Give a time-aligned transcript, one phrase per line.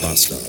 [0.00, 0.40] Bastard.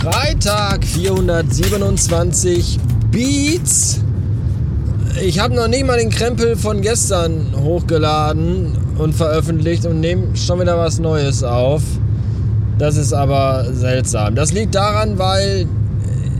[0.00, 2.78] Freitag 427
[3.10, 4.00] Beats.
[5.22, 10.60] Ich habe noch nicht mal den Krempel von gestern hochgeladen und veröffentlicht und nehme schon
[10.60, 11.82] wieder was Neues auf.
[12.78, 14.34] Das ist aber seltsam.
[14.34, 15.66] Das liegt daran, weil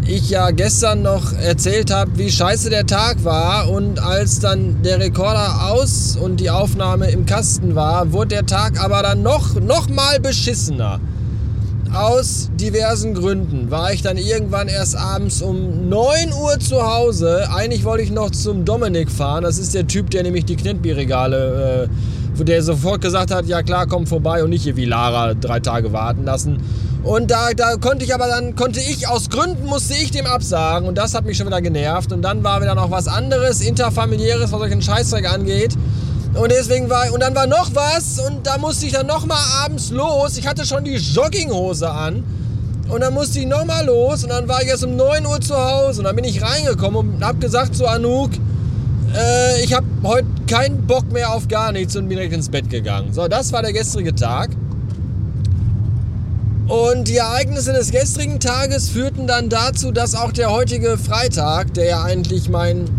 [0.08, 5.00] ich ja gestern noch erzählt habe, wie scheiße der Tag war und als dann der
[5.00, 9.88] Rekorder aus und die Aufnahme im Kasten war, wurde der Tag aber dann noch, noch
[9.88, 11.00] mal beschissener.
[11.92, 17.48] Aus diversen Gründen war ich dann irgendwann erst abends um 9 Uhr zu Hause.
[17.54, 19.44] Eigentlich wollte ich noch zum Dominik fahren.
[19.44, 21.88] Das ist der Typ, der nämlich die Knitbierregale, äh,
[22.44, 25.92] der sofort gesagt hat, ja klar, komm vorbei und nicht hier wie Lara drei Tage
[25.92, 26.62] warten lassen.
[27.02, 30.88] Und da, da konnte ich aber dann, konnte ich, aus Gründen musste ich dem absagen
[30.88, 32.12] und das hat mich schon wieder genervt.
[32.12, 35.76] Und dann war wieder noch was anderes, interfamiliäres, was solchen Scheißzeug angeht.
[36.34, 39.90] Und deswegen war, und dann war noch was und da musste ich dann nochmal abends
[39.90, 40.36] los.
[40.36, 42.24] Ich hatte schon die Jogginghose an.
[42.88, 45.56] Und dann musste ich nochmal los und dann war ich erst um 9 Uhr zu
[45.56, 48.30] Hause und dann bin ich reingekommen und hab gesagt zu Anouk,
[49.16, 52.70] äh, ich habe heute keinen Bock mehr auf gar nichts und bin direkt ins Bett
[52.70, 53.12] gegangen.
[53.12, 54.50] So, das war der gestrige Tag.
[56.68, 61.86] Und die Ereignisse des gestrigen Tages führten dann dazu, dass auch der heutige Freitag, der
[61.86, 62.90] ja eigentlich mein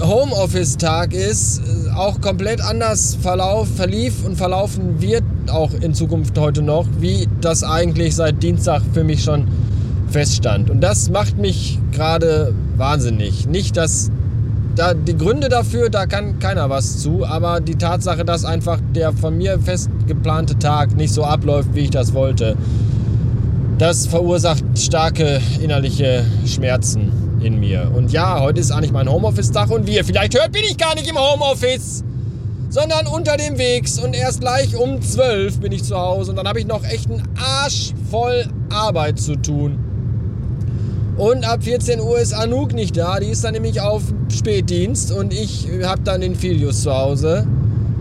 [0.00, 1.60] Homeoffice-Tag ist,
[1.94, 7.64] auch komplett anders verlauf, verlief und verlaufen wird, auch in Zukunft heute noch, wie das
[7.64, 9.46] eigentlich seit Dienstag für mich schon
[10.10, 10.70] feststand.
[10.70, 13.46] Und das macht mich gerade wahnsinnig.
[13.46, 14.10] Nicht, dass
[14.76, 19.12] da die Gründe dafür, da kann keiner was zu, aber die Tatsache, dass einfach der
[19.12, 22.56] von mir fest geplante Tag nicht so abläuft, wie ich das wollte,
[23.78, 27.10] das verursacht starke innerliche Schmerzen
[27.42, 27.90] in mir.
[27.94, 30.94] Und ja, heute ist eigentlich mein Homeoffice-Tag und wie ihr vielleicht hört, bin ich gar
[30.94, 32.04] nicht im Homeoffice,
[32.68, 36.46] sondern unter dem Wegs und erst gleich um 12 bin ich zu Hause und dann
[36.46, 39.78] habe ich noch echt einen Arsch voll Arbeit zu tun.
[41.16, 45.32] Und ab 14 Uhr ist Anouk nicht da, die ist dann nämlich auf Spätdienst und
[45.32, 47.46] ich habe dann den Filius zu Hause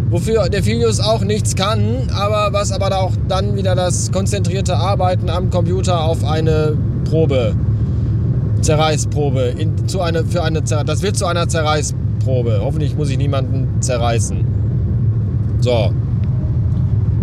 [0.10, 5.30] wofür der Filius auch nichts kann, aber was aber auch dann wieder das konzentrierte Arbeiten
[5.30, 7.56] am Computer auf eine Probe,
[8.62, 12.62] Zerreißprobe, in, zu eine, für eine, das wird zu einer Zerreißprobe.
[12.62, 14.38] Hoffentlich muss ich niemanden zerreißen.
[15.60, 15.92] So.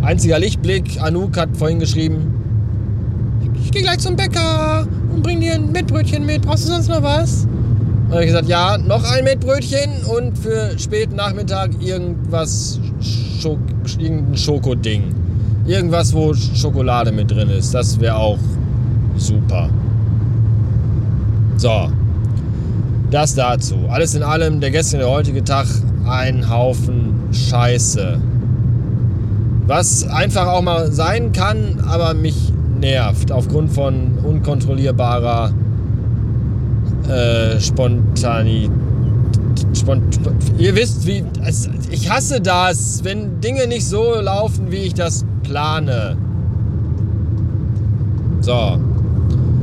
[0.03, 2.35] Einziger Lichtblick, Anouk hat vorhin geschrieben,
[3.65, 6.43] ich gehe gleich zum Bäcker und bring dir ein Mettbrötchen mit.
[6.43, 7.47] Brauchst du sonst noch was?
[8.07, 12.79] Und habe ich gesagt, ja, noch ein Mettbrötchen und für späten Nachmittag irgendwas,
[13.41, 13.59] Schok
[13.99, 15.15] irgendein Schokoding.
[15.67, 17.73] Irgendwas, wo Schokolade mit drin ist.
[17.73, 18.39] Das wäre auch
[19.17, 19.71] super.
[21.57, 21.91] So.
[23.11, 23.77] Das dazu.
[23.89, 25.67] Alles in allem, der gestrige, der heutige Tag,
[26.07, 28.19] ein Haufen Scheiße.
[29.67, 32.52] Was einfach auch mal sein kann, aber mich
[32.83, 35.53] nervt aufgrund von unkontrollierbarer
[37.09, 38.71] äh, Spontanität.
[39.75, 40.21] Spont
[40.59, 41.25] ihr wisst, wie.
[41.91, 46.17] Ich hasse das, wenn Dinge nicht so laufen, wie ich das plane.
[48.41, 48.79] So.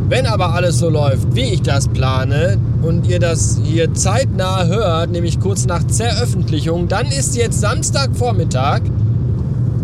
[0.07, 5.11] Wenn aber alles so läuft, wie ich das plane und ihr das hier zeitnah hört,
[5.11, 8.81] nämlich kurz nach Zeröffentlichung, dann ist jetzt Samstagvormittag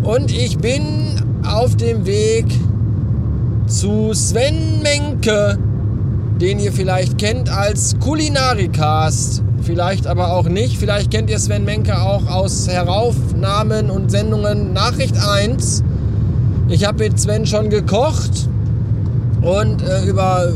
[0.02, 0.82] und ich bin
[1.44, 2.46] auf dem Weg
[3.66, 5.58] zu Sven Menke
[6.40, 10.76] den ihr vielleicht kennt als Kulinarikast, vielleicht aber auch nicht.
[10.76, 15.82] Vielleicht kennt ihr Sven Menke auch aus Heraufnahmen und Sendungen Nachricht 1.
[16.68, 18.48] Ich habe mit Sven schon gekocht
[19.40, 20.52] und äh, über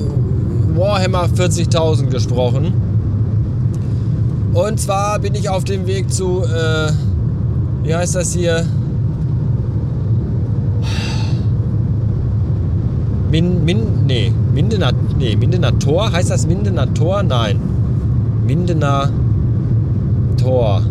[0.76, 2.74] Warhammer 40.000 gesprochen.
[4.52, 6.92] Und zwar bin ich auf dem Weg zu, äh,
[7.84, 8.66] wie heißt das hier?
[13.30, 17.22] Min, Min, nee, Mindener, nee, Mindener Tor, heißt das Mindener Tor?
[17.22, 17.60] Nein.
[18.46, 19.10] Mindener
[20.36, 20.82] Tor.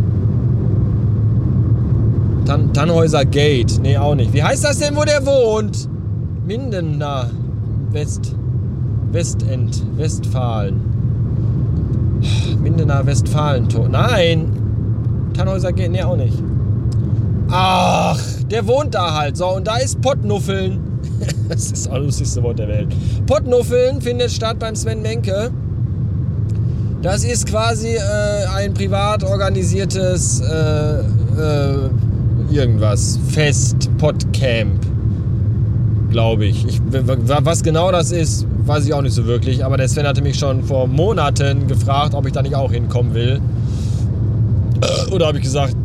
[2.46, 4.34] Tan, Tannhäuser Gate, nee, auch nicht.
[4.34, 5.90] Wie heißt das denn, wo der wohnt?
[6.48, 7.30] Mindener
[7.92, 8.36] West,
[9.12, 10.80] Westend, Westfalen.
[12.62, 13.90] Mindener Westfalen-Tor.
[13.90, 14.52] Nein!
[15.36, 16.42] Tannhäuser Gate, nee, auch nicht.
[17.50, 18.20] Ach,
[18.50, 19.38] der wohnt da halt.
[19.38, 20.89] So, und da ist Pottnuffeln.
[21.50, 22.88] das ist das lustigste Wort der Welt.
[23.26, 25.52] Pottnuffeln findet statt beim Sven Menke.
[27.02, 28.00] Das ist quasi äh,
[28.56, 31.90] ein privat organisiertes äh, äh,
[32.52, 33.18] irgendwas.
[33.30, 34.86] Fest, Podcamp.
[36.10, 36.66] Glaube ich.
[36.66, 36.82] ich.
[36.92, 39.64] Was genau das ist, weiß ich auch nicht so wirklich.
[39.64, 43.14] Aber der Sven hatte mich schon vor Monaten gefragt, ob ich da nicht auch hinkommen
[43.14, 43.40] will.
[45.12, 45.76] Oder habe ich gesagt,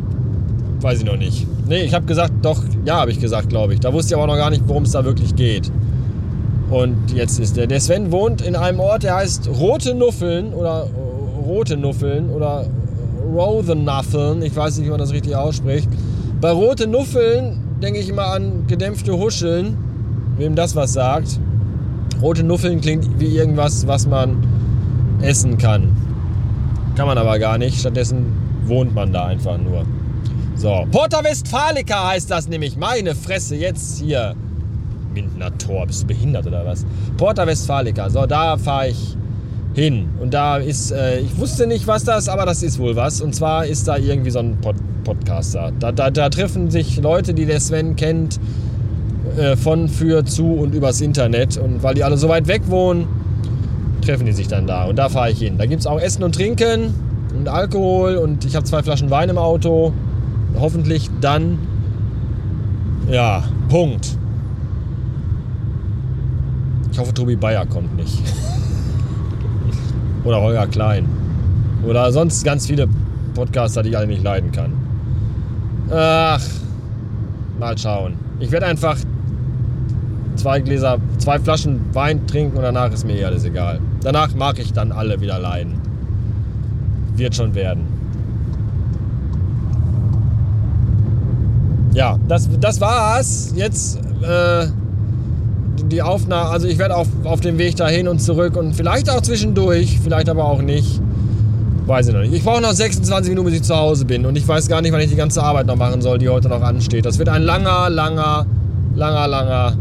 [0.85, 1.47] weiß ich noch nicht.
[1.67, 3.79] Nee, ich habe gesagt, doch, ja, habe ich gesagt, glaube ich.
[3.79, 5.71] Da wusste ich aber noch gar nicht, worum es da wirklich geht.
[6.69, 7.65] Und jetzt ist der.
[7.65, 10.87] Der Sven wohnt in einem Ort, der heißt Rote Nuffeln oder
[11.43, 12.67] Rote Nuffeln oder
[13.33, 14.43] Rothenuffeln.
[14.43, 15.89] Ich weiß nicht, wie man das richtig ausspricht.
[16.39, 19.77] Bei Rote Nuffeln denke ich immer an gedämpfte Huscheln.
[20.37, 21.39] Wem das was sagt.
[22.21, 24.37] Rote Nuffeln klingt wie irgendwas, was man
[25.21, 25.95] essen kann.
[26.95, 27.79] Kann man aber gar nicht.
[27.79, 28.27] Stattdessen
[28.67, 29.83] wohnt man da einfach nur.
[30.55, 32.77] So, Porta Westfalica heißt das nämlich.
[32.77, 34.35] Meine Fresse, jetzt hier.
[35.13, 36.85] Mindener Tor, bist du behindert oder was?
[37.17, 39.17] Porta Westfalica, so, da fahre ich
[39.73, 40.09] hin.
[40.19, 43.21] Und da ist, äh, ich wusste nicht, was das, aber das ist wohl was.
[43.21, 45.71] Und zwar ist da irgendwie so ein Pod Podcaster.
[45.79, 48.39] Da, da, da, treffen sich Leute, die der Sven kennt,
[49.37, 51.57] äh, von, für, zu und übers Internet.
[51.57, 53.07] Und weil die alle so weit weg wohnen,
[54.01, 54.85] treffen die sich dann da.
[54.85, 55.59] Und da fahre ich hin.
[55.59, 56.95] Da gibt es auch Essen und Trinken
[57.37, 58.15] und Alkohol.
[58.15, 59.93] Und ich habe zwei Flaschen Wein im Auto.
[60.57, 61.57] Hoffentlich dann,
[63.09, 64.17] ja, Punkt.
[66.91, 68.17] Ich hoffe, Tobi Bayer kommt nicht.
[70.23, 71.05] Oder Holger Klein.
[71.85, 72.87] Oder sonst ganz viele
[73.33, 74.73] Podcaster, die ich alle nicht leiden kann.
[75.91, 76.41] Ach,
[77.59, 78.15] mal schauen.
[78.39, 78.97] Ich werde einfach
[80.35, 83.79] zwei Gläser, zwei Flaschen Wein trinken und danach ist mir eh alles egal.
[84.01, 85.75] Danach mag ich dann alle wieder leiden.
[87.15, 87.94] Wird schon werden.
[91.95, 93.53] Ja, das, das war's.
[93.55, 94.67] Jetzt äh,
[95.85, 99.21] die Aufnahme, also ich werde auf, auf dem Weg dahin und zurück und vielleicht auch
[99.21, 101.01] zwischendurch, vielleicht aber auch nicht.
[101.85, 102.33] Weiß ich noch nicht.
[102.33, 104.91] Ich brauche noch 26 Minuten, bis ich zu Hause bin und ich weiß gar nicht,
[104.91, 107.05] wann ich die ganze Arbeit noch machen soll, die heute noch ansteht.
[107.05, 108.45] Das wird ein langer, langer,
[108.95, 109.77] langer, langer,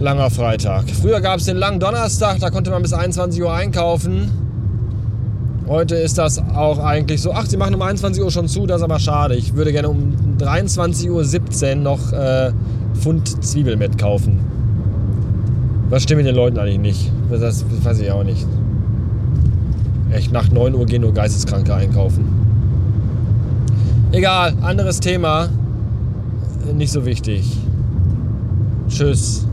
[0.00, 0.90] langer Freitag.
[0.90, 4.45] Früher gab es den langen Donnerstag, da konnte man bis 21 Uhr einkaufen.
[5.68, 7.32] Heute ist das auch eigentlich so.
[7.32, 9.34] Ach, sie machen um 21 Uhr schon zu, das ist aber schade.
[9.34, 12.52] Ich würde gerne um 23.17 Uhr noch äh,
[12.94, 14.38] Pfund Zwiebelmett kaufen.
[15.90, 17.12] Was stimmt mit den Leuten eigentlich nicht?
[17.30, 18.46] Das, das weiß ich auch nicht.
[20.12, 22.24] Echt, nach 9 Uhr gehen nur Geisteskranke einkaufen.
[24.12, 25.48] Egal, anderes Thema.
[26.74, 27.44] Nicht so wichtig.
[28.88, 29.46] Tschüss.